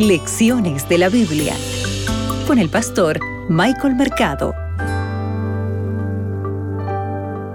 [0.00, 1.54] Lecciones de la Biblia
[2.46, 4.54] con el pastor Michael Mercado.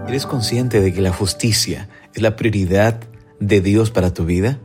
[0.07, 2.99] ¿Eres consciente de que la justicia es la prioridad
[3.39, 4.59] de Dios para tu vida?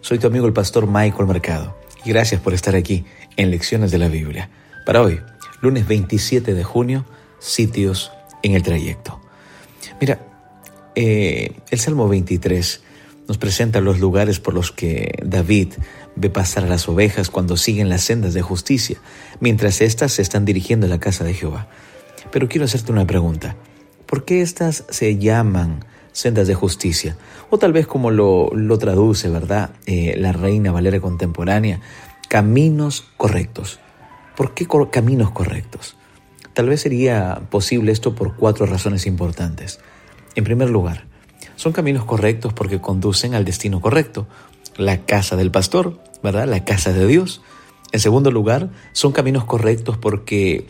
[0.00, 3.04] Soy tu amigo el pastor Michael Mercado y gracias por estar aquí
[3.36, 4.48] en Lecciones de la Biblia.
[4.86, 5.20] Para hoy,
[5.60, 7.04] lunes 27 de junio,
[7.38, 8.10] sitios
[8.42, 9.20] en el trayecto.
[10.00, 10.18] Mira,
[10.94, 12.80] eh, el Salmo 23
[13.28, 15.74] nos presenta los lugares por los que David
[16.16, 18.98] ve pasar a las ovejas cuando siguen las sendas de justicia,
[19.40, 21.68] mientras éstas se están dirigiendo a la casa de Jehová.
[22.30, 23.56] Pero quiero hacerte una pregunta.
[24.06, 27.16] ¿Por qué estas se llaman sendas de justicia?
[27.50, 29.70] O tal vez como lo, traduce, ¿verdad?
[29.86, 31.80] Eh, la reina Valera contemporánea,
[32.28, 33.80] caminos correctos.
[34.36, 35.96] ¿Por qué caminos correctos?
[36.54, 39.80] Tal vez sería posible esto por cuatro razones importantes.
[40.34, 41.06] En primer lugar,
[41.56, 44.26] son caminos correctos porque conducen al destino correcto,
[44.76, 46.46] la casa del pastor, ¿verdad?
[46.46, 47.42] La casa de Dios.
[47.92, 50.66] En segundo lugar, son caminos correctos porque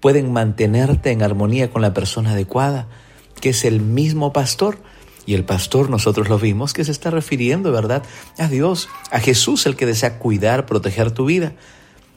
[0.00, 2.88] pueden mantenerte en armonía con la persona adecuada,
[3.40, 4.78] que es el mismo pastor.
[5.26, 8.04] Y el pastor nosotros lo vimos que se está refiriendo, ¿verdad?
[8.38, 11.52] A Dios, a Jesús, el que desea cuidar, proteger tu vida.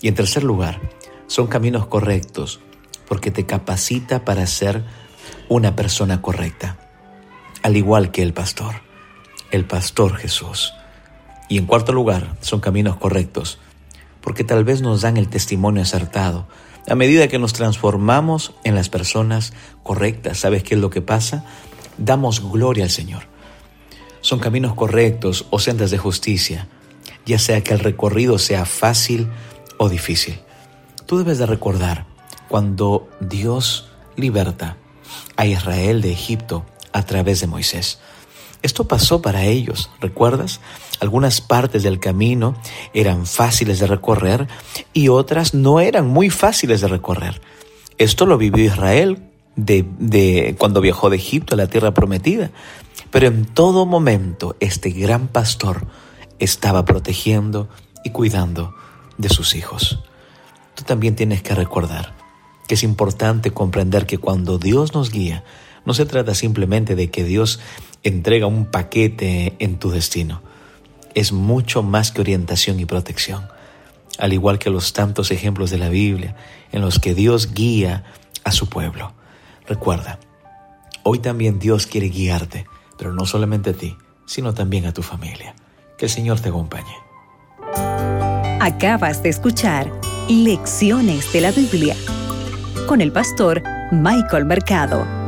[0.01, 0.79] Y en tercer lugar,
[1.27, 2.59] son caminos correctos
[3.07, 4.83] porque te capacita para ser
[5.47, 6.88] una persona correcta
[7.69, 8.81] al igual que el pastor,
[9.51, 10.73] el pastor Jesús.
[11.49, 13.59] Y en cuarto lugar, son caminos correctos,
[14.21, 16.47] porque tal vez nos dan el testimonio acertado.
[16.89, 19.53] A medida que nos transformamos en las personas
[19.83, 21.45] correctas, ¿sabes qué es lo que pasa?
[21.99, 23.27] Damos gloria al Señor.
[24.21, 26.67] Son caminos correctos o sendas de justicia,
[27.27, 29.27] ya sea que el recorrido sea fácil
[29.77, 30.39] o difícil.
[31.05, 32.07] Tú debes de recordar
[32.47, 34.77] cuando Dios liberta
[35.37, 37.99] a Israel de Egipto a través de Moisés.
[38.61, 40.59] Esto pasó para ellos, ¿recuerdas?
[40.99, 42.55] Algunas partes del camino
[42.93, 44.47] eran fáciles de recorrer
[44.93, 47.41] y otras no eran muy fáciles de recorrer.
[47.97, 49.23] Esto lo vivió Israel
[49.55, 52.51] de, de, cuando viajó de Egipto a la tierra prometida.
[53.11, 55.87] Pero en todo momento este gran pastor
[56.37, 57.69] estaba protegiendo
[58.03, 58.73] y cuidando
[59.17, 59.99] de sus hijos.
[60.75, 62.13] Tú también tienes que recordar
[62.67, 65.43] que es importante comprender que cuando Dios nos guía,
[65.85, 67.59] no se trata simplemente de que Dios
[68.03, 70.41] entrega un paquete en tu destino.
[71.15, 73.47] Es mucho más que orientación y protección.
[74.17, 76.35] Al igual que los tantos ejemplos de la Biblia
[76.71, 78.03] en los que Dios guía
[78.43, 79.13] a su pueblo.
[79.67, 80.19] Recuerda,
[81.03, 82.65] hoy también Dios quiere guiarte,
[82.97, 83.95] pero no solamente a ti,
[84.25, 85.55] sino también a tu familia.
[85.97, 86.93] Que el Señor te acompañe.
[88.61, 89.91] Acabas de escuchar
[90.27, 91.95] Lecciones de la Biblia
[92.87, 95.18] con el pastor Michael Mercado.